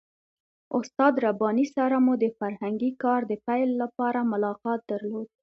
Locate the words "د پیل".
3.27-3.69